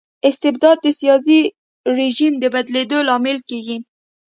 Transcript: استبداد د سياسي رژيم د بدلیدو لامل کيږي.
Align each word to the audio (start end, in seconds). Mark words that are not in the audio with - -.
استبداد 0.29 0.77
د 0.85 0.87
سياسي 0.99 1.39
رژيم 1.97 2.33
د 2.39 2.45
بدلیدو 2.55 2.97
لامل 3.07 3.37
کيږي. 3.49 3.77